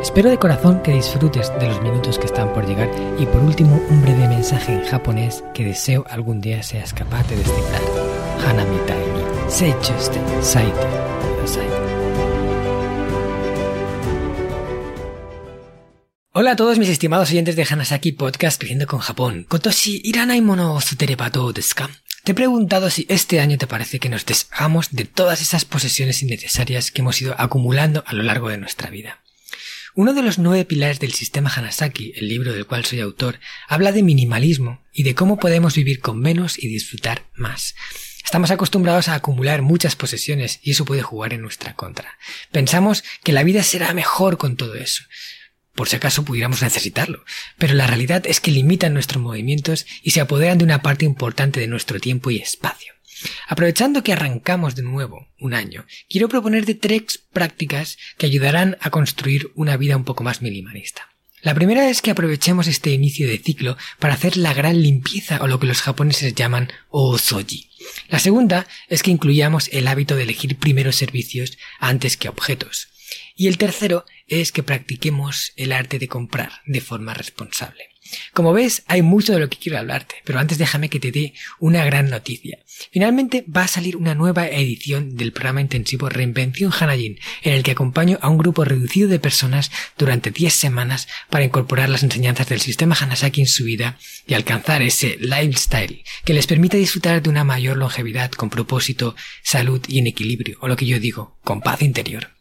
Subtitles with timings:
[0.00, 2.88] Espero de corazón que disfrutes de los minutos que están por llegar
[3.18, 7.36] y por último un breve mensaje en japonés que deseo algún día seas capaz de
[7.36, 7.82] descifrar.
[8.46, 10.86] Hanamitai ni seichuste saite.
[16.32, 19.46] Hola a todos mis estimados oyentes de Hanasaki Podcast Creciendo con Japón.
[19.48, 21.90] Kotoshi iranai mono o sutereba desu ka?
[22.22, 26.22] Te he preguntado si este año te parece que nos deshagamos de todas esas posesiones
[26.22, 29.18] innecesarias que hemos ido acumulando a lo largo de nuestra vida.
[29.98, 33.90] Uno de los nueve pilares del sistema Hanasaki, el libro del cual soy autor, habla
[33.90, 37.74] de minimalismo y de cómo podemos vivir con menos y disfrutar más.
[38.24, 42.16] Estamos acostumbrados a acumular muchas posesiones y eso puede jugar en nuestra contra.
[42.52, 45.02] Pensamos que la vida será mejor con todo eso
[45.74, 47.24] por si acaso pudiéramos necesitarlo,
[47.56, 51.60] pero la realidad es que limitan nuestros movimientos y se apoderan de una parte importante
[51.60, 52.94] de nuestro tiempo y espacio.
[53.46, 59.50] Aprovechando que arrancamos de nuevo un año, quiero proponerte tres prácticas que ayudarán a construir
[59.54, 61.08] una vida un poco más minimalista.
[61.40, 65.46] La primera es que aprovechemos este inicio de ciclo para hacer la gran limpieza o
[65.46, 67.70] lo que los japoneses llaman osoji.
[68.08, 72.88] La segunda es que incluyamos el hábito de elegir primeros servicios antes que objetos.
[73.36, 77.84] Y el tercero es que practiquemos el arte de comprar de forma responsable.
[78.32, 81.34] Como ves, hay mucho de lo que quiero hablarte, pero antes déjame que te dé
[81.58, 82.58] una gran noticia.
[82.92, 87.72] Finalmente va a salir una nueva edición del programa intensivo Reinvención Hanajin, en el que
[87.72, 92.60] acompaño a un grupo reducido de personas durante 10 semanas para incorporar las enseñanzas del
[92.60, 97.44] sistema Hanasaki en su vida y alcanzar ese lifestyle que les permita disfrutar de una
[97.44, 101.82] mayor longevidad con propósito, salud y en equilibrio, o lo que yo digo, con paz
[101.82, 102.37] interior.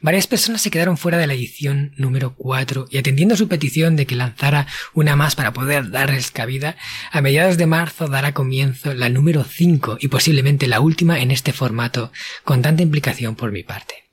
[0.00, 4.06] Varias personas se quedaron fuera de la edición número 4 y atendiendo su petición de
[4.06, 6.76] que lanzara una más para poder darles cabida,
[7.10, 11.52] a mediados de marzo dará comienzo la número 5 y posiblemente la última en este
[11.52, 12.12] formato
[12.44, 14.04] con tanta implicación por mi parte.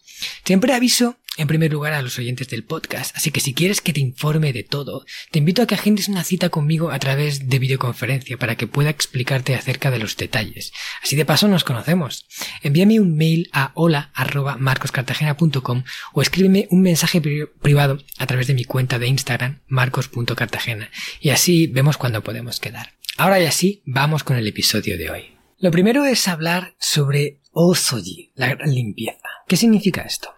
[0.43, 3.93] Siempre aviso en primer lugar a los oyentes del podcast, así que si quieres que
[3.93, 7.59] te informe de todo, te invito a que agendes una cita conmigo a través de
[7.59, 10.71] videoconferencia para que pueda explicarte acerca de los detalles.
[11.03, 12.25] Así de paso nos conocemos.
[12.61, 17.21] Envíame un mail a hola@marcoscartagena.com o escríbeme un mensaje
[17.61, 22.93] privado a través de mi cuenta de Instagram marcos.cartagena y así vemos cuándo podemos quedar.
[23.17, 25.35] Ahora y así, vamos con el episodio de hoy.
[25.57, 29.19] Lo primero es hablar sobre Osoji, la gran limpieza.
[29.47, 30.34] ¿Qué significa esto?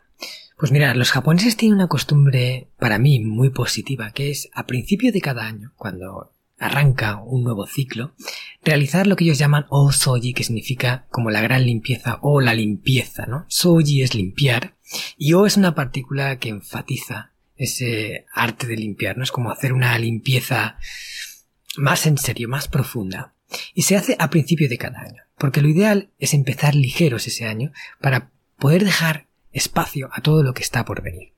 [0.58, 5.12] Pues mira, los japoneses tienen una costumbre para mí muy positiva, que es a principio
[5.12, 8.16] de cada año, cuando arranca un nuevo ciclo,
[8.64, 13.28] realizar lo que ellos llaman o-soji, que significa como la gran limpieza o la limpieza,
[13.28, 13.46] ¿no?
[13.50, 14.76] Soji es limpiar
[15.16, 19.24] y o es una partícula que enfatiza ese arte de limpiar, ¿no?
[19.24, 20.80] Es como hacer una limpieza
[21.76, 23.36] más en serio, más profunda.
[23.76, 27.46] Y se hace a principio de cada año, porque lo ideal es empezar ligeros ese
[27.46, 29.27] año para poder dejar
[29.58, 31.34] espacio a todo lo que está por venir.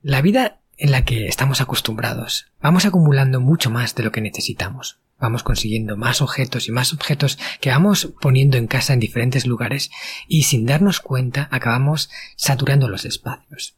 [0.00, 4.98] La vida en la que estamos acostumbrados, vamos acumulando mucho más de lo que necesitamos.
[5.18, 9.92] Vamos consiguiendo más objetos y más objetos que vamos poniendo en casa en diferentes lugares
[10.26, 13.76] y sin darnos cuenta acabamos saturando los espacios.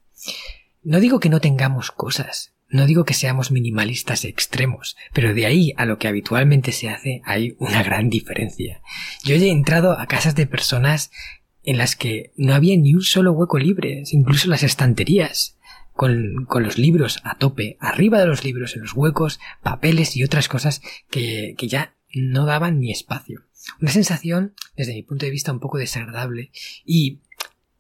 [0.82, 5.74] No digo que no tengamos cosas, no digo que seamos minimalistas extremos, pero de ahí
[5.76, 8.80] a lo que habitualmente se hace hay una gran diferencia.
[9.22, 11.10] Yo he entrado a casas de personas
[11.64, 15.58] en las que no había ni un solo hueco libre, incluso las estanterías,
[15.92, 20.24] con, con, los libros a tope, arriba de los libros, en los huecos, papeles y
[20.24, 23.42] otras cosas que, que ya no daban ni espacio.
[23.80, 26.50] Una sensación, desde mi punto de vista, un poco desagradable
[26.84, 27.20] y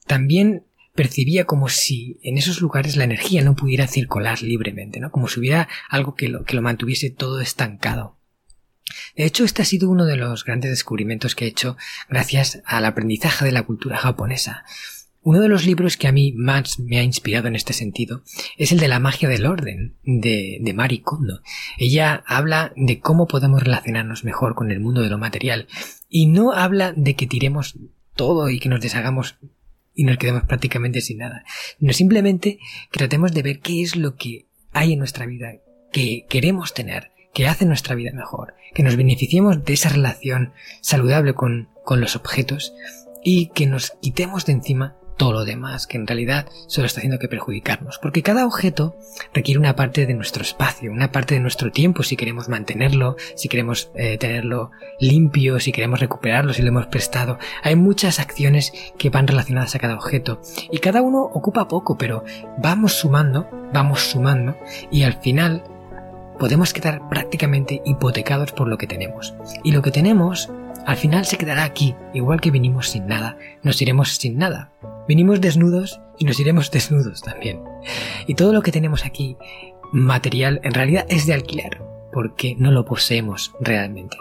[0.06, 5.10] también percibía como si en esos lugares la energía no pudiera circular libremente, ¿no?
[5.10, 8.16] Como si hubiera algo que lo, que lo mantuviese todo estancado.
[9.16, 11.76] De hecho, este ha sido uno de los grandes descubrimientos que he hecho
[12.08, 14.64] gracias al aprendizaje de la cultura japonesa.
[15.22, 18.22] Uno de los libros que a mí más me ha inspirado en este sentido
[18.58, 21.40] es el de la magia del orden de, de Mari Kondo.
[21.78, 25.66] Ella habla de cómo podemos relacionarnos mejor con el mundo de lo material
[26.10, 27.78] y no habla de que tiremos
[28.14, 29.36] todo y que nos deshagamos
[29.94, 31.44] y nos quedemos prácticamente sin nada,
[31.78, 32.58] no simplemente
[32.90, 35.54] tratemos de ver qué es lo que hay en nuestra vida
[35.92, 41.34] que queremos tener que hace nuestra vida mejor, que nos beneficiemos de esa relación saludable
[41.34, 42.72] con, con los objetos
[43.22, 47.18] y que nos quitemos de encima todo lo demás, que en realidad solo está haciendo
[47.18, 47.98] que perjudicarnos.
[47.98, 48.96] Porque cada objeto
[49.32, 53.48] requiere una parte de nuestro espacio, una parte de nuestro tiempo si queremos mantenerlo, si
[53.48, 57.38] queremos eh, tenerlo limpio, si queremos recuperarlo, si lo hemos prestado.
[57.62, 60.40] Hay muchas acciones que van relacionadas a cada objeto
[60.70, 62.24] y cada uno ocupa poco, pero
[62.58, 64.56] vamos sumando, vamos sumando
[64.90, 65.62] y al final
[66.38, 69.34] podemos quedar prácticamente hipotecados por lo que tenemos.
[69.62, 70.50] Y lo que tenemos
[70.86, 74.72] al final se quedará aquí, igual que vinimos sin nada, nos iremos sin nada.
[75.08, 77.60] Vinimos desnudos y nos iremos desnudos también.
[78.26, 79.36] Y todo lo que tenemos aquí,
[79.92, 81.82] material, en realidad es de alquiler,
[82.12, 84.16] porque no lo poseemos realmente.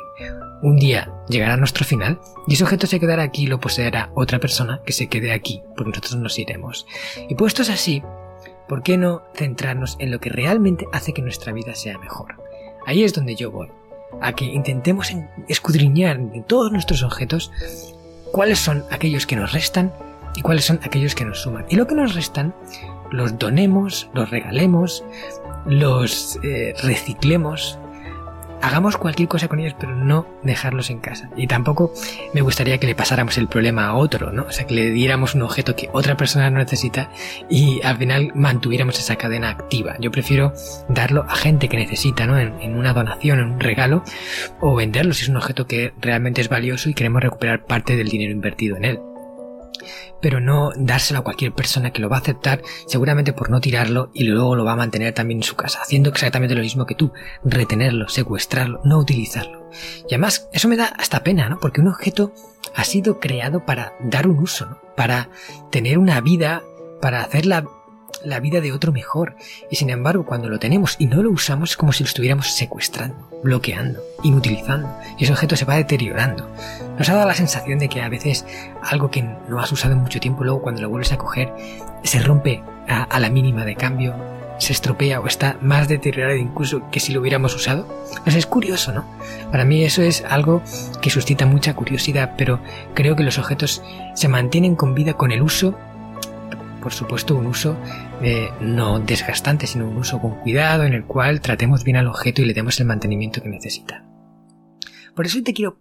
[0.61, 4.39] Un día llegará nuestro final y ese objeto se quedará aquí y lo poseerá otra
[4.39, 6.87] persona que se quede aquí, porque nosotros nos iremos.
[7.27, 8.01] Y puestos así,
[8.67, 12.35] ¿por qué no centrarnos en lo que realmente hace que nuestra vida sea mejor?
[12.85, 13.69] Ahí es donde yo voy
[14.21, 15.11] a que intentemos
[15.47, 17.51] escudriñar de todos nuestros objetos
[18.31, 19.93] cuáles son aquellos que nos restan
[20.35, 21.65] y cuáles son aquellos que nos suman.
[21.69, 22.53] Y lo que nos restan,
[23.11, 25.03] los donemos, los regalemos,
[25.65, 27.79] los eh, reciclemos,
[28.63, 31.29] hagamos cualquier cosa con ellos, pero no dejarlos en casa.
[31.35, 31.93] Y tampoco
[32.33, 34.43] me gustaría que le pasáramos el problema a otro, ¿no?
[34.43, 37.11] O sea, que le diéramos un objeto que otra persona no necesita
[37.49, 39.95] y al final mantuviéramos esa cadena activa.
[39.99, 40.53] Yo prefiero
[40.87, 42.39] darlo a gente que necesita, ¿no?
[42.39, 44.03] En, una donación, en un regalo,
[44.61, 48.07] o venderlo si es un objeto que realmente es valioso y queremos recuperar parte del
[48.07, 49.12] dinero invertido en él
[50.21, 54.09] pero no dárselo a cualquier persona que lo va a aceptar seguramente por no tirarlo
[54.13, 56.95] y luego lo va a mantener también en su casa, haciendo exactamente lo mismo que
[56.95, 57.11] tú,
[57.43, 59.69] retenerlo, secuestrarlo, no utilizarlo.
[60.09, 61.59] Y además, eso me da hasta pena, ¿no?
[61.59, 62.33] Porque un objeto
[62.75, 64.79] ha sido creado para dar un uso, ¿no?
[64.95, 65.29] Para
[65.71, 66.61] tener una vida,
[67.01, 67.65] para hacerla
[68.23, 69.35] la vida de otro mejor.
[69.69, 72.51] Y sin embargo, cuando lo tenemos y no lo usamos es como si lo estuviéramos
[72.51, 74.89] secuestrando, bloqueando, inutilizando.
[75.17, 76.49] Y ese objeto se va deteriorando.
[76.97, 78.45] Nos ha dado la sensación de que a veces
[78.81, 81.53] algo que no has usado en mucho tiempo, luego cuando lo vuelves a coger,
[82.03, 84.15] se rompe a, la mínima de cambio,
[84.59, 87.87] se estropea o está más deteriorado incluso que si lo hubiéramos usado.
[88.25, 89.05] Es curioso, ¿no?
[89.51, 90.61] Para mí eso es algo
[91.01, 92.59] que suscita mucha curiosidad, pero
[92.93, 93.81] creo que los objetos
[94.13, 95.75] se mantienen con vida con el uso
[96.83, 97.77] por supuesto, un uso
[98.21, 102.41] eh, no desgastante, sino un uso con cuidado en el cual tratemos bien al objeto
[102.41, 104.05] y le demos el mantenimiento que necesita.
[105.15, 105.79] Por eso te quiero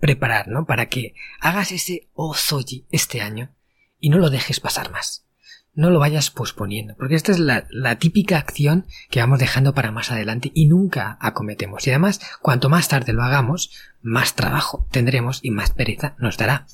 [0.00, 0.66] preparar, ¿no?
[0.66, 3.54] Para que hagas ese Ozoji este año
[4.00, 5.24] y no lo dejes pasar más.
[5.72, 9.92] No lo vayas posponiendo, porque esta es la, la típica acción que vamos dejando para
[9.92, 11.86] más adelante y nunca acometemos.
[11.86, 13.70] Y además, cuanto más tarde lo hagamos,
[14.02, 16.66] más trabajo tendremos y más pereza nos dará.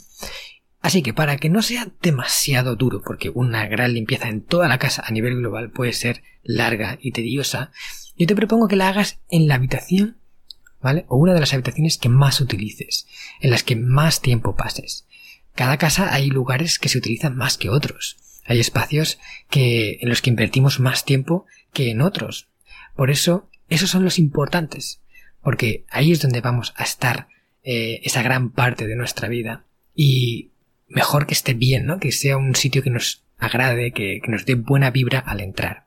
[0.86, 4.78] Así que para que no sea demasiado duro, porque una gran limpieza en toda la
[4.78, 7.72] casa a nivel global puede ser larga y tediosa,
[8.16, 10.18] yo te propongo que la hagas en la habitación,
[10.80, 11.04] ¿vale?
[11.08, 13.08] O una de las habitaciones que más utilices,
[13.40, 15.08] en las que más tiempo pases.
[15.56, 18.18] Cada casa hay lugares que se utilizan más que otros.
[18.44, 19.18] Hay espacios
[19.50, 22.46] que, en los que invertimos más tiempo que en otros.
[22.94, 25.02] Por eso, esos son los importantes,
[25.42, 27.26] porque ahí es donde vamos a estar
[27.64, 29.64] eh, esa gran parte de nuestra vida.
[29.92, 30.52] Y
[30.88, 31.98] mejor que esté bien, ¿no?
[31.98, 35.86] Que sea un sitio que nos agrade, que, nos dé buena vibra al entrar.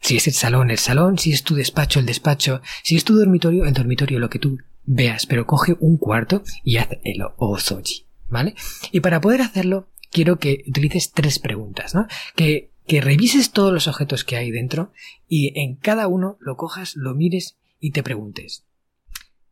[0.00, 3.16] Si es el salón, el salón, si es tu despacho, el despacho, si es tu
[3.16, 8.06] dormitorio, el dormitorio, lo que tú veas, pero coge un cuarto y haz el ozoji,
[8.28, 8.54] ¿vale?
[8.92, 12.06] Y para poder hacerlo, quiero que utilices tres preguntas, ¿no?
[12.36, 14.92] Que, que revises todos los objetos que hay dentro
[15.26, 18.64] y en cada uno lo cojas, lo mires y te preguntes,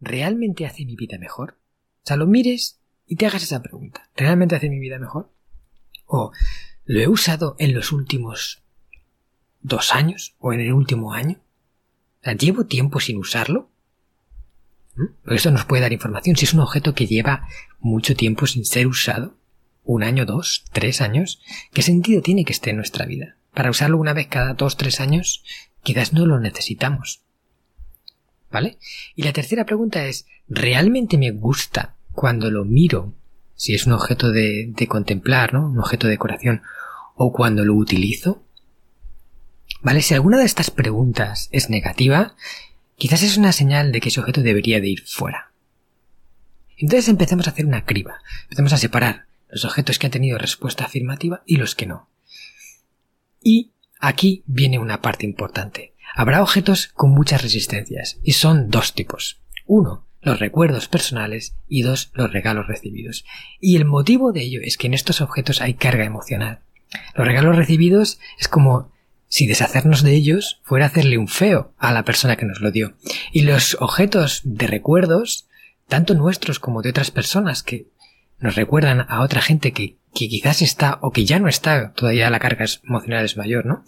[0.01, 1.57] ¿realmente hace mi vida mejor?
[2.05, 4.09] O sea, lo mires y te hagas esa pregunta.
[4.17, 5.31] ¿Realmente hace mi vida mejor?
[6.07, 6.33] ¿O
[6.85, 8.63] lo he usado en los últimos
[9.61, 11.41] dos años o en el último año?
[12.39, 13.71] ¿Llevo tiempo sin usarlo?
[14.95, 15.33] ¿Mm?
[15.33, 16.37] Esto nos puede dar información.
[16.37, 17.47] Si es un objeto que lleva
[17.81, 19.37] mucho tiempo sin ser usado,
[19.85, 21.41] un año, dos, tres años,
[21.73, 23.37] ¿qué sentido tiene que esté en nuestra vida?
[23.53, 25.43] Para usarlo una vez cada dos, tres años,
[25.83, 27.23] quizás no lo necesitamos.
[28.51, 28.79] ¿Vale?
[29.15, 33.15] Y la tercera pregunta es, ¿realmente me gusta cuando lo miro,
[33.55, 35.69] si es un objeto de, contemplar, ¿no?
[35.69, 36.63] Un objeto de decoración,
[37.15, 38.43] o cuando lo utilizo.
[39.83, 40.03] ¿Vale?
[40.03, 42.35] Si alguna de estas preguntas es negativa,
[42.97, 45.53] quizás es una señal de que ese objeto debería de ir fuera.
[46.77, 48.21] Entonces empecemos a hacer una criba.
[48.45, 52.09] Empecemos a separar los objetos que han tenido respuesta afirmativa y los que no.
[53.41, 55.95] Y aquí viene una parte importante.
[56.15, 59.41] Habrá objetos con muchas resistencias, y son dos tipos.
[59.67, 63.25] Uno, los recuerdos personales y dos, los regalos recibidos.
[63.61, 66.61] Y el motivo de ello es que en estos objetos hay carga emocional.
[67.15, 68.91] Los regalos recibidos es como
[69.29, 72.95] si deshacernos de ellos fuera hacerle un feo a la persona que nos lo dio.
[73.33, 75.49] Y los objetos de recuerdos,
[75.89, 77.87] tanto nuestros como de otras personas que
[78.39, 82.31] nos recuerdan a otra gente que que quizás está o que ya no está, todavía
[82.31, 83.85] la carga emocional es mayor, ¿no?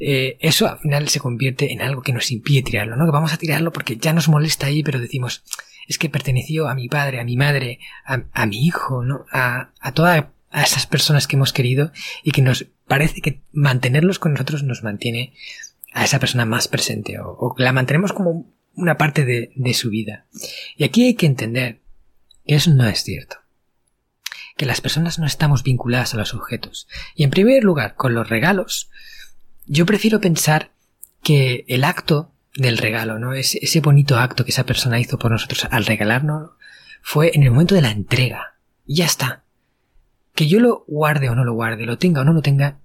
[0.00, 3.04] Eh, eso al final se convierte en algo que nos impide tirarlo, ¿no?
[3.04, 5.42] Que vamos a tirarlo porque ya nos molesta ahí, pero decimos,
[5.86, 9.26] es que perteneció a mi padre, a mi madre, a, mi hijo, ¿no?
[9.32, 14.32] A, a todas esas personas que hemos querido y que nos parece que mantenerlos con
[14.32, 15.32] nosotros nos mantiene
[15.92, 20.26] a esa persona más presente o, o la mantenemos como una parte de su vida.
[20.76, 21.80] Y aquí hay que entender
[22.46, 23.38] que eso no es cierto
[24.58, 26.88] que las personas no estamos vinculadas a los objetos.
[27.14, 28.90] Y en primer lugar, con los regalos,
[29.68, 30.72] yo prefiero pensar
[31.22, 33.34] que el acto del regalo, ¿no?
[33.34, 36.50] Ese, ese bonito acto que esa persona hizo por nosotros al regalarnos,
[37.02, 38.54] fue en el momento de la entrega.
[38.86, 39.44] Y ya está.
[40.34, 42.78] Que yo lo guarde o no lo guarde, lo tenga o no lo tenga,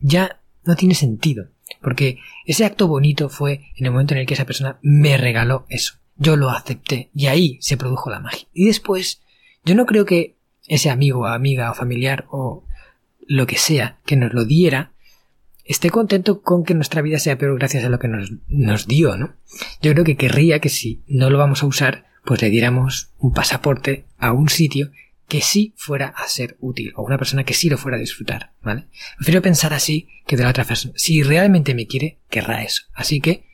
[0.00, 1.48] ya no tiene sentido.
[1.80, 5.66] Porque ese acto bonito fue en el momento en el que esa persona me regaló
[5.68, 5.94] eso.
[6.16, 8.48] Yo lo acepté y ahí se produjo la magia.
[8.52, 9.22] Y después,
[9.64, 12.64] yo no creo que ese amigo, amiga o familiar o
[13.26, 14.92] lo que sea que nos lo diera
[15.64, 19.16] esté contento con que nuestra vida sea peor gracias a lo que nos, nos dio,
[19.16, 19.36] ¿no?
[19.82, 23.32] Yo creo que querría que si no lo vamos a usar, pues le diéramos un
[23.32, 24.90] pasaporte a un sitio
[25.30, 28.52] que sí fuera a ser útil o una persona que sí lo fuera a disfrutar,
[28.62, 28.88] ¿vale?
[29.16, 30.92] Prefiero pensar así que de la otra persona.
[30.96, 32.82] Si realmente me quiere, querrá eso.
[32.94, 33.46] Así que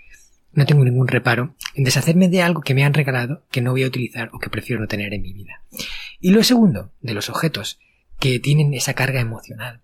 [0.52, 3.82] no tengo ningún reparo en deshacerme de algo que me han regalado que no voy
[3.82, 5.62] a utilizar o que prefiero no tener en mi vida.
[6.18, 7.78] Y lo segundo, de los objetos
[8.18, 9.82] que tienen esa carga emocional,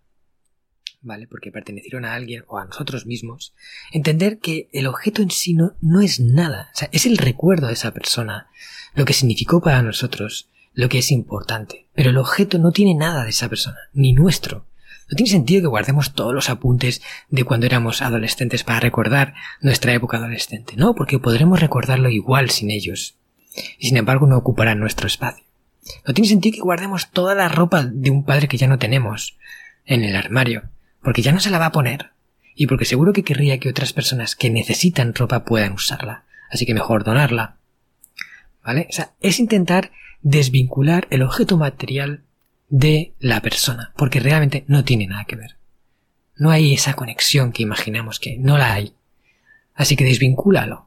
[1.03, 1.27] ¿vale?
[1.27, 3.55] Porque pertenecieron a alguien o a nosotros mismos,
[3.93, 7.67] entender que el objeto en sí no, no es nada, o sea, es el recuerdo
[7.67, 8.49] de esa persona,
[8.95, 13.25] lo que significó para nosotros, lo que es importante, pero el objeto no tiene nada
[13.25, 14.67] de esa persona, ni nuestro.
[15.11, 19.93] No tiene sentido que guardemos todos los apuntes de cuando éramos adolescentes para recordar nuestra
[19.93, 23.17] época adolescente, no, porque podremos recordarlo igual sin ellos,
[23.79, 25.45] y sin embargo no ocuparán nuestro espacio.
[26.07, 29.37] No tiene sentido que guardemos toda la ropa de un padre que ya no tenemos
[29.85, 30.71] en el armario,
[31.03, 32.11] porque ya no se la va a poner,
[32.55, 36.75] y porque seguro que querría que otras personas que necesitan ropa puedan usarla, así que
[36.75, 37.57] mejor donarla.
[38.65, 38.87] ¿Vale?
[38.91, 42.23] O sea, es intentar desvincular el objeto material
[42.69, 45.57] de la persona, porque realmente no tiene nada que ver.
[46.37, 48.95] No hay esa conexión que imaginamos que no la hay.
[49.75, 50.87] Así que desvincúlalo.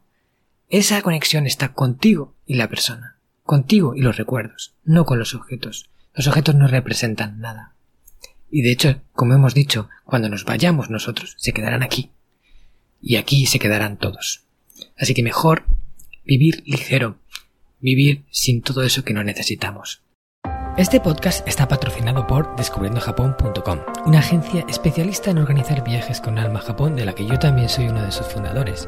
[0.70, 5.90] Esa conexión está contigo y la persona contigo y los recuerdos, no con los objetos.
[6.14, 7.75] Los objetos no representan nada.
[8.56, 12.12] Y de hecho, como hemos dicho, cuando nos vayamos nosotros, se quedarán aquí.
[13.02, 14.46] Y aquí se quedarán todos.
[14.98, 15.66] Así que mejor
[16.24, 17.20] vivir ligero,
[17.82, 20.04] vivir sin todo eso que no necesitamos.
[20.78, 26.64] Este podcast está patrocinado por descubriendojapón.com, una agencia especialista en organizar viajes con alma a
[26.64, 28.88] Japón de la que yo también soy uno de sus fundadores.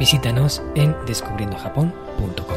[0.00, 2.56] Visítanos en descubriendojapón.com.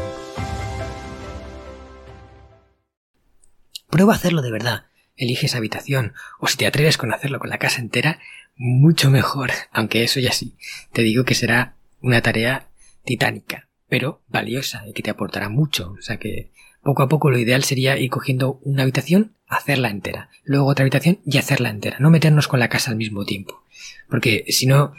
[3.90, 4.86] Prueba a hacerlo de verdad.
[5.14, 8.18] Elige esa habitación, o si te atreves con hacerlo con la casa entera,
[8.56, 10.56] mucho mejor, aunque eso ya sí,
[10.94, 12.66] te digo que será una tarea
[13.04, 15.94] titánica, pero valiosa y que te aportará mucho.
[15.98, 16.50] O sea que
[16.82, 21.20] poco a poco lo ideal sería ir cogiendo una habitación, hacerla entera, luego otra habitación
[21.26, 23.62] y hacerla entera, no meternos con la casa al mismo tiempo.
[24.08, 24.94] Porque si no,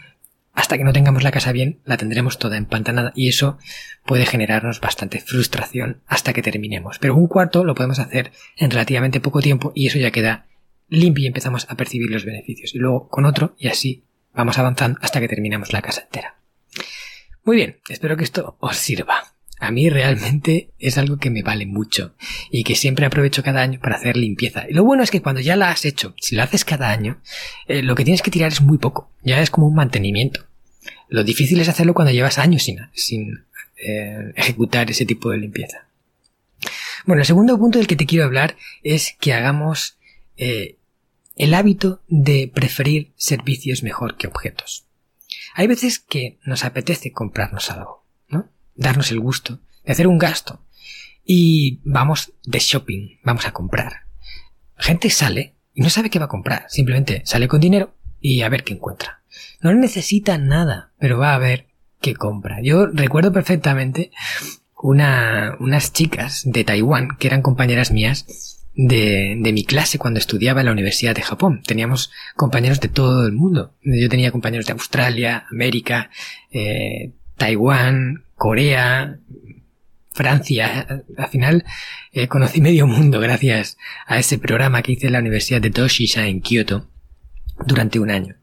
[0.56, 3.58] hasta que no tengamos la casa bien, la tendremos toda empantanada y eso
[4.06, 6.98] puede generarnos bastante frustración hasta que terminemos.
[6.98, 10.48] Pero un cuarto lo podemos hacer en relativamente poco tiempo y eso ya queda
[10.88, 12.74] limpio y empezamos a percibir los beneficios.
[12.74, 16.36] Y luego con otro y así vamos avanzando hasta que terminamos la casa entera.
[17.44, 19.35] Muy bien, espero que esto os sirva.
[19.58, 22.14] A mí realmente es algo que me vale mucho
[22.52, 24.66] y que siempre aprovecho cada año para hacer limpieza.
[24.70, 27.22] Y lo bueno es que cuando ya la has hecho, si lo haces cada año,
[27.68, 29.10] eh, lo que tienes que tirar es muy poco.
[29.24, 30.46] Ya es como un mantenimiento.
[31.08, 33.46] Lo difícil es hacerlo cuando llevas años sin, sin
[33.78, 35.88] eh, ejecutar ese tipo de limpieza.
[37.06, 39.98] Bueno, el segundo punto del que te quiero hablar es que hagamos
[40.38, 40.78] eh,
[41.38, 44.86] el hábito de preferir servicios mejor que objetos.
[45.54, 48.05] Hay veces que nos apetece comprarnos algo
[48.76, 50.62] darnos el gusto de hacer un gasto.
[51.26, 54.04] Y vamos de shopping, vamos a comprar.
[54.78, 58.50] Gente sale y no sabe qué va a comprar, simplemente sale con dinero y a
[58.50, 59.22] ver qué encuentra.
[59.62, 61.68] No necesita nada, pero va a ver
[62.02, 62.62] qué compra.
[62.62, 64.12] Yo recuerdo perfectamente
[64.78, 70.60] una, unas chicas de Taiwán que eran compañeras mías de, de, mi clase cuando estudiaba
[70.60, 71.62] en la Universidad de Japón.
[71.66, 73.74] Teníamos compañeros de todo el mundo.
[73.82, 76.10] Yo tenía compañeros de Australia, América,
[76.52, 79.18] eh, Taiwán, Corea,
[80.12, 81.04] Francia.
[81.18, 81.66] Al final
[82.12, 83.76] eh, conocí medio mundo gracias
[84.06, 86.88] a ese programa que hice en la Universidad de Toshisha en Kioto
[87.66, 88.36] durante un año.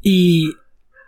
[0.00, 0.54] Y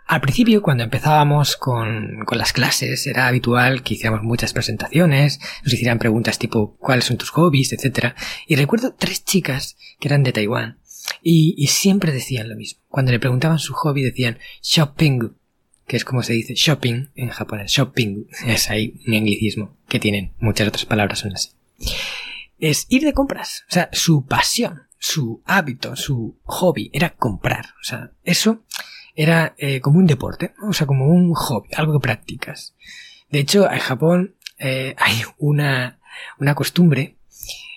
[0.05, 5.73] al principio, cuando empezábamos con, con, las clases, era habitual que hiciéramos muchas presentaciones, nos
[5.73, 8.13] hicieran preguntas tipo cuáles son tus hobbies, etc.
[8.45, 10.77] Y recuerdo tres chicas que eran de Taiwán
[11.23, 12.79] y, y, siempre decían lo mismo.
[12.89, 15.31] Cuando le preguntaban su hobby decían shopping,
[15.89, 17.71] que es como se dice shopping en japonés.
[17.71, 21.49] Shopping es ahí un anglicismo que tienen muchas otras palabras son así.
[22.59, 27.65] Es ir de compras, o sea, su pasión, su hábito, su hobby era comprar.
[27.81, 28.63] O sea, eso
[29.15, 32.75] era eh, como un deporte, o sea, como un hobby, algo que practicas.
[33.31, 35.99] De hecho, en Japón eh, hay una,
[36.37, 37.17] una costumbre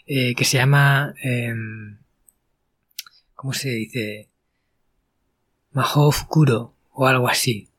[0.06, 1.98] eh, que se llama, em,
[3.34, 4.28] ¿cómo se dice?
[5.70, 7.71] Mahou Fukuro o algo así.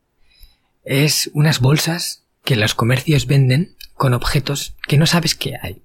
[0.84, 5.82] Es unas bolsas que los comercios venden con objetos que no sabes qué hay.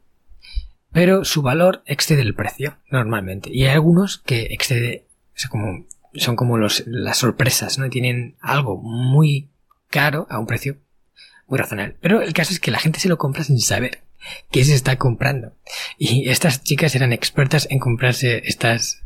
[0.93, 3.50] Pero su valor excede el precio, normalmente.
[3.52, 7.90] Y hay algunos que excede, son como las sorpresas, ¿no?
[7.90, 9.50] Tienen algo muy
[9.88, 10.78] caro a un precio
[11.47, 11.97] muy razonable.
[12.00, 14.02] Pero el caso es que la gente se lo compra sin saber
[14.50, 15.54] qué se está comprando.
[15.99, 19.02] Y estas chicas eran expertas en comprarse estas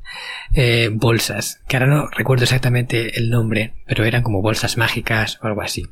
[0.54, 5.46] eh, bolsas, que ahora no recuerdo exactamente el nombre, pero eran como bolsas mágicas o
[5.46, 5.86] algo así.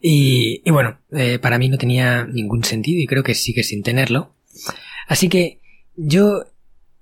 [0.00, 3.82] Y, y bueno, eh, para mí no tenía ningún sentido y creo que sigue sin
[3.82, 4.34] tenerlo.
[5.06, 5.60] Así que
[5.96, 6.44] yo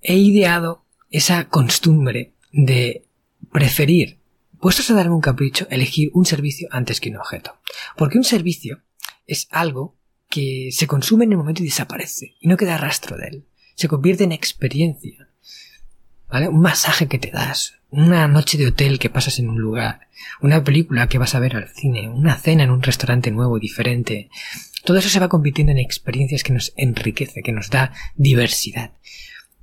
[0.00, 3.04] he ideado esa costumbre de
[3.52, 4.18] preferir,
[4.60, 7.56] puestos a darme un capricho, elegir un servicio antes que un objeto.
[7.96, 8.82] Porque un servicio
[9.26, 9.97] es algo
[10.72, 13.44] se consume en el momento y desaparece, y no queda rastro de él.
[13.74, 15.28] Se convierte en experiencia.
[16.28, 16.48] ¿Vale?
[16.48, 20.08] Un masaje que te das, una noche de hotel que pasas en un lugar,
[20.42, 23.60] una película que vas a ver al cine, una cena en un restaurante nuevo, y
[23.60, 24.28] diferente.
[24.84, 28.92] Todo eso se va convirtiendo en experiencias que nos enriquece, que nos da diversidad.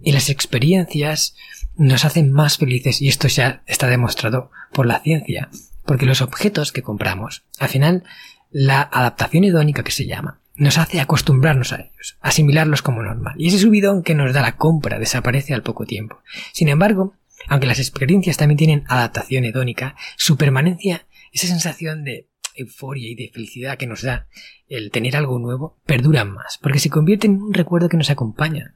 [0.02, 1.36] Y las experiencias
[1.76, 5.50] nos hacen más felices y esto ya está demostrado por la ciencia,
[5.86, 8.04] porque los objetos que compramos, al final,
[8.52, 13.48] la adaptación hedónica que se llama, nos hace acostumbrarnos a ellos, asimilarlos como normal, y
[13.48, 16.22] ese subidón que nos da la compra desaparece al poco tiempo.
[16.54, 17.16] Sin embargo,
[17.48, 23.32] aunque las experiencias también tienen adaptación hedónica, su permanencia, esa sensación de euforia y de
[23.34, 24.28] felicidad que nos da
[24.68, 28.76] el tener algo nuevo, perduran más, porque se convierte en un recuerdo que nos acompaña.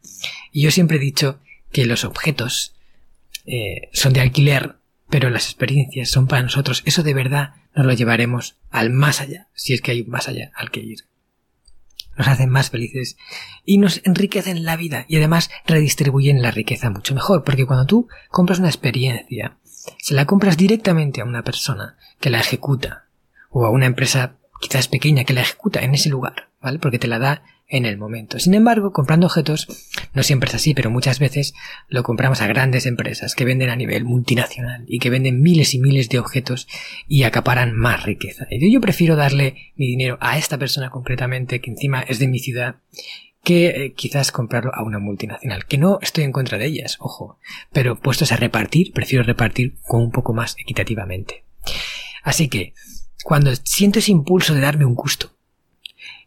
[0.52, 1.39] Y yo siempre he dicho
[1.72, 2.76] que los objetos
[3.46, 4.76] eh, son de alquiler,
[5.10, 6.84] pero las experiencias son para nosotros.
[6.86, 10.52] Eso de verdad nos lo llevaremos al más allá, si es que hay más allá
[10.56, 11.00] al que ir.
[12.19, 13.15] Nos hacen más felices
[13.63, 18.10] y nos enriquecen la vida y además redistribuyen la riqueza mucho mejor, porque cuando tú
[18.29, 19.58] compras una experiencia,
[19.97, 23.05] se la compras directamente a una persona que la ejecuta
[23.49, 26.80] o a una empresa quizás pequeña que la ejecuta en ese lugar, ¿vale?
[26.80, 28.39] Porque te la da en el momento.
[28.39, 29.67] Sin embargo, comprando objetos,
[30.13, 31.54] no siempre es así, pero muchas veces
[31.88, 35.80] lo compramos a grandes empresas que venden a nivel multinacional y que venden miles y
[35.80, 36.67] miles de objetos
[37.08, 38.48] y acaparan más riqueza.
[38.50, 42.39] Y yo prefiero darle mi dinero a esta persona concretamente, que encima es de mi
[42.39, 42.78] ciudad,
[43.43, 47.38] que eh, quizás comprarlo a una multinacional, que no estoy en contra de ellas, ojo,
[47.72, 51.45] pero puestos a repartir, prefiero repartir con un poco más equitativamente.
[52.24, 52.74] Así que,
[53.23, 55.32] cuando siento ese impulso de darme un gusto,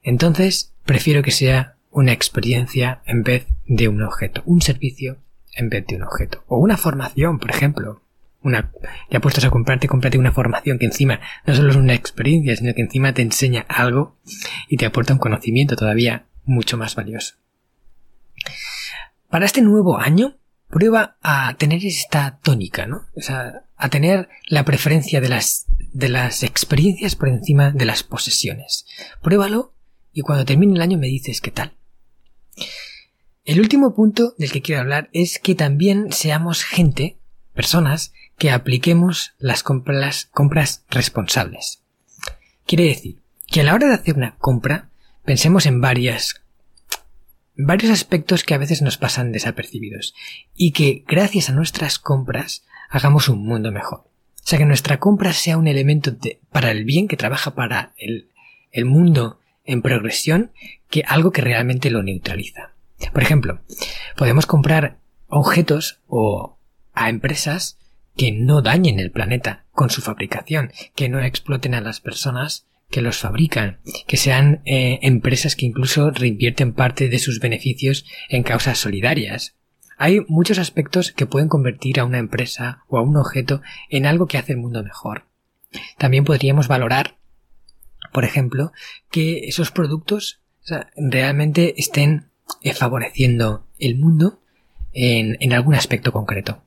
[0.02, 5.18] entonces prefiero que sea una experiencia en vez de un objeto, un servicio
[5.55, 6.44] en vez de un objeto.
[6.48, 8.02] O una formación, por ejemplo.
[8.44, 8.72] Una,
[9.09, 12.74] ya puestos a comprarte, comprate una formación que encima no solo es una experiencia, sino
[12.74, 14.16] que encima te enseña algo
[14.68, 17.37] y te aporta un conocimiento todavía mucho más valioso.
[19.28, 20.38] Para este nuevo año,
[20.72, 23.04] prueba a tener esta tónica, ¿no?
[23.14, 28.02] O sea, a tener la preferencia de las, de las experiencias por encima de las
[28.02, 28.87] posesiones.
[29.20, 29.74] Pruébalo
[30.14, 31.74] y cuando termine el año me dices qué tal.
[33.44, 37.18] El último punto del que quiero hablar es que también seamos gente,
[37.52, 41.82] personas, que apliquemos las compras, compras responsables.
[42.66, 44.88] Quiere decir que a la hora de hacer una compra
[45.22, 46.41] pensemos en varias
[47.57, 50.15] varios aspectos que a veces nos pasan desapercibidos
[50.55, 54.01] y que gracias a nuestras compras hagamos un mundo mejor.
[54.01, 56.17] O sea, que nuestra compra sea un elemento
[56.51, 58.29] para el bien que trabaja para el,
[58.73, 60.51] el mundo en progresión
[60.91, 62.73] que algo que realmente lo neutraliza.
[63.12, 63.61] Por ejemplo,
[64.17, 66.59] podemos comprar objetos o
[66.93, 67.79] a empresas
[68.17, 73.02] que no dañen el planeta con su fabricación, que no exploten a las personas que
[73.02, 78.78] los fabrican, que sean eh, empresas que incluso reinvierten parte de sus beneficios en causas
[78.78, 79.57] solidarias.
[79.96, 84.26] Hay muchos aspectos que pueden convertir a una empresa o a un objeto en algo
[84.26, 85.24] que hace el mundo mejor.
[85.96, 87.16] También podríamos valorar,
[88.12, 88.72] por ejemplo,
[89.11, 90.40] que esos productos
[90.96, 92.28] realmente estén
[92.62, 94.40] eh, favoreciendo el mundo
[94.92, 96.62] en, en algún aspecto concreto.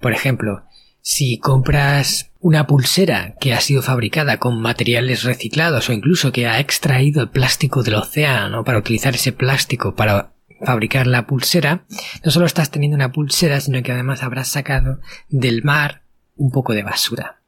[0.00, 0.64] Por ejemplo,
[1.02, 6.58] si compras una pulsera que ha sido fabricada con materiales reciclados o incluso que ha
[6.60, 10.32] extraído el plástico del océano para utilizar ese plástico para
[10.62, 11.84] fabricar la pulsera,
[12.24, 16.02] no solo estás teniendo una pulsera, sino que además habrás sacado del mar
[16.36, 17.40] un poco de basura.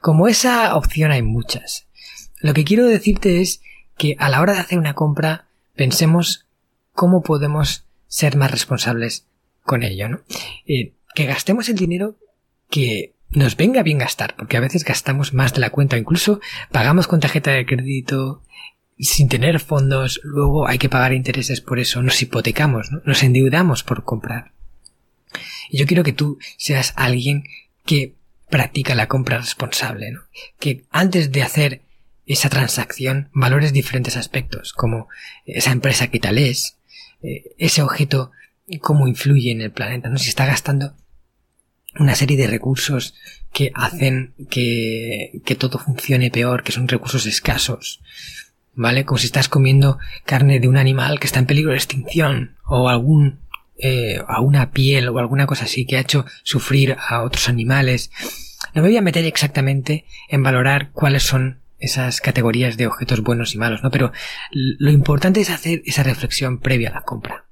[0.00, 1.86] Como esa opción hay muchas.
[2.40, 3.62] Lo que quiero decirte es
[3.96, 6.46] que a la hora de hacer una compra pensemos
[6.92, 9.26] cómo podemos ser más responsables
[9.64, 10.20] con ello, ¿no?
[10.66, 12.16] Eh, que gastemos el dinero
[12.70, 17.06] que nos venga bien gastar, porque a veces gastamos más de la cuenta, incluso pagamos
[17.06, 18.42] con tarjeta de crédito
[18.98, 24.04] sin tener fondos, luego hay que pagar intereses por eso, nos hipotecamos, nos endeudamos por
[24.04, 24.52] comprar.
[25.70, 27.44] Y yo quiero que tú seas alguien
[27.84, 28.14] que
[28.50, 30.22] practica la compra responsable, ¿no?
[30.58, 31.82] que antes de hacer
[32.26, 35.08] esa transacción valores diferentes aspectos, como
[35.44, 36.78] esa empresa que tal es,
[37.22, 38.32] eh, ese objeto
[38.80, 40.18] cómo influye en el planeta, ¿no?
[40.18, 40.94] Si está gastando
[41.98, 43.14] una serie de recursos
[43.52, 48.00] que hacen que, que todo funcione peor, que son recursos escasos.
[48.74, 49.04] ¿Vale?
[49.04, 52.88] Como si estás comiendo carne de un animal que está en peligro de extinción o
[52.88, 53.40] algún
[53.80, 58.10] eh, a una piel o alguna cosa así que ha hecho sufrir a otros animales.
[58.74, 63.54] No me voy a meter exactamente en valorar cuáles son esas categorías de objetos buenos
[63.54, 63.90] y malos, ¿no?
[63.90, 64.12] Pero
[64.50, 67.44] lo importante es hacer esa reflexión previa a la compra.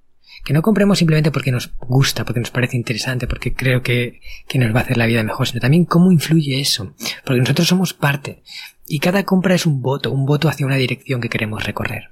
[0.46, 4.60] Que no compremos simplemente porque nos gusta, porque nos parece interesante, porque creo que, que
[4.60, 6.94] nos va a hacer la vida mejor, sino también cómo influye eso.
[7.24, 8.44] Porque nosotros somos parte.
[8.86, 12.10] Y cada compra es un voto, un voto hacia una dirección que queremos recorrer.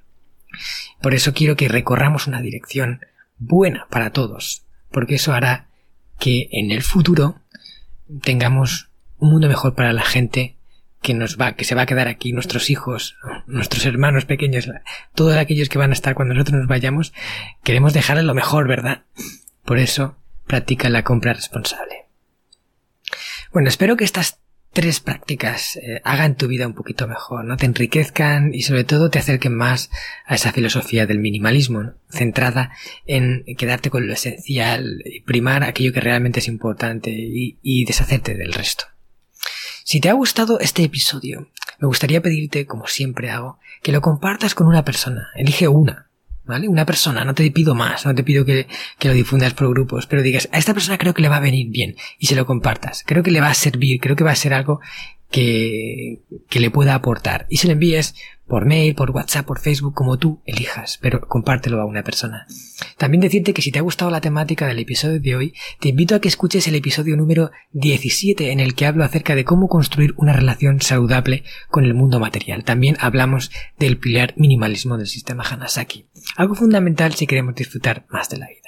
[1.00, 3.02] Por eso quiero que recorramos una dirección
[3.38, 5.68] buena para todos, porque eso hará
[6.18, 7.36] que en el futuro
[8.22, 10.56] tengamos un mundo mejor para la gente
[11.04, 14.70] que nos va, que se va a quedar aquí, nuestros hijos, nuestros hermanos pequeños,
[15.14, 17.12] todos aquellos que van a estar cuando nosotros nos vayamos,
[17.62, 19.02] queremos dejarles lo mejor, ¿verdad?
[19.66, 22.06] Por eso, practica la compra responsable.
[23.52, 24.40] Bueno, espero que estas
[24.72, 27.58] tres prácticas eh, hagan tu vida un poquito mejor, ¿no?
[27.58, 29.90] Te enriquezcan y sobre todo te acerquen más
[30.24, 32.72] a esa filosofía del minimalismo, centrada
[33.04, 38.86] en quedarte con lo esencial, primar aquello que realmente es importante y deshacerte del resto.
[39.84, 44.54] Si te ha gustado este episodio, me gustaría pedirte, como siempre hago, que lo compartas
[44.54, 45.28] con una persona.
[45.36, 46.08] Elige una,
[46.46, 46.68] ¿vale?
[46.68, 48.66] Una persona, no te pido más, no te pido que,
[48.98, 51.40] que, lo difundas por grupos, pero digas, a esta persona creo que le va a
[51.40, 53.04] venir bien y se lo compartas.
[53.06, 54.80] Creo que le va a servir, creo que va a ser algo
[55.30, 57.46] que, que le pueda aportar.
[57.50, 58.14] Y se lo envíes
[58.46, 62.46] por mail, por WhatsApp, por Facebook, como tú elijas, pero compártelo a una persona.
[62.98, 66.14] También decirte que si te ha gustado la temática del episodio de hoy, te invito
[66.14, 70.14] a que escuches el episodio número 17 en el que hablo acerca de cómo construir
[70.16, 72.64] una relación saludable con el mundo material.
[72.64, 78.38] También hablamos del pilar minimalismo del sistema Hanasaki, algo fundamental si queremos disfrutar más de
[78.38, 78.60] la vida.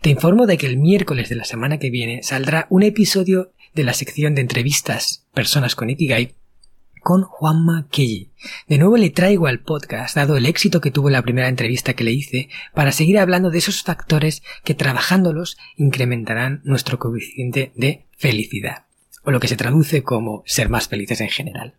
[0.00, 3.84] Te informo de que el miércoles de la semana que viene saldrá un episodio de
[3.84, 6.34] la sección de entrevistas personas con Ikigai
[7.02, 8.30] con Juanma Kelly.
[8.68, 12.04] De nuevo le traigo al podcast, dado el éxito que tuvo la primera entrevista que
[12.04, 18.86] le hice, para seguir hablando de esos factores que trabajándolos incrementarán nuestro coeficiente de felicidad,
[19.24, 21.74] o lo que se traduce como ser más felices en general.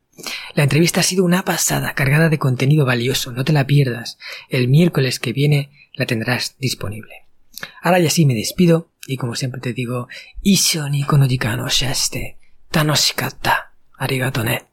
[0.53, 4.19] La entrevista ha sido una pasada, cargada de contenido valioso, no te la pierdas.
[4.49, 7.23] El miércoles que viene la tendrás disponible.
[7.81, 10.07] Ahora ya sí me despido, y como siempre te digo,
[10.41, 12.37] Isho ni kono no shashite,
[12.69, 14.72] tanoshikatta, arigato ne.